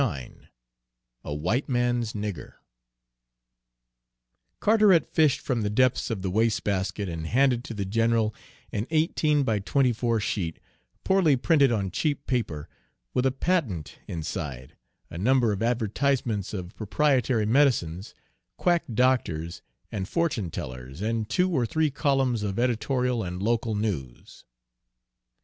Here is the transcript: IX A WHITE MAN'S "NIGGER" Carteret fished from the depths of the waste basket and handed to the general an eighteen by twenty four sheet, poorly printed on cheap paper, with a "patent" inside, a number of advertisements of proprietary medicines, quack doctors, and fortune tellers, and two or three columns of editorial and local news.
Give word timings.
IX 0.01 0.33
A 1.23 1.31
WHITE 1.35 1.69
MAN'S 1.69 2.15
"NIGGER" 2.15 2.55
Carteret 4.59 5.05
fished 5.13 5.39
from 5.39 5.61
the 5.61 5.69
depths 5.69 6.09
of 6.09 6.23
the 6.23 6.31
waste 6.31 6.63
basket 6.63 7.07
and 7.07 7.27
handed 7.27 7.63
to 7.65 7.75
the 7.75 7.85
general 7.85 8.33
an 8.71 8.87
eighteen 8.89 9.43
by 9.43 9.59
twenty 9.59 9.93
four 9.93 10.19
sheet, 10.19 10.57
poorly 11.03 11.35
printed 11.35 11.71
on 11.71 11.91
cheap 11.91 12.25
paper, 12.25 12.67
with 13.13 13.27
a 13.27 13.31
"patent" 13.31 13.99
inside, 14.07 14.75
a 15.11 15.19
number 15.19 15.51
of 15.51 15.61
advertisements 15.61 16.51
of 16.51 16.75
proprietary 16.75 17.45
medicines, 17.45 18.15
quack 18.57 18.83
doctors, 18.91 19.61
and 19.91 20.07
fortune 20.09 20.49
tellers, 20.49 21.03
and 21.03 21.29
two 21.29 21.51
or 21.51 21.63
three 21.67 21.91
columns 21.91 22.41
of 22.41 22.57
editorial 22.57 23.21
and 23.21 23.43
local 23.43 23.75
news. 23.75 24.45